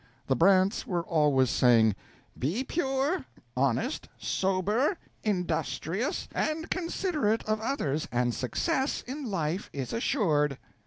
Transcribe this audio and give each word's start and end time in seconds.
The 0.25 0.35
Brants 0.35 0.87
were 0.87 1.03
always 1.03 1.51
saying: 1.51 1.93
"Be 2.35 2.63
pure, 2.63 3.23
honest, 3.55 4.09
sober, 4.17 4.97
industrious, 5.23 6.27
and 6.33 6.71
considerate 6.71 7.43
of 7.43 7.59
others, 7.61 8.07
and 8.11 8.33
success 8.33 9.03
in 9.03 9.25
life 9.25 9.69
is 9.71 9.93
assured." 9.93 10.57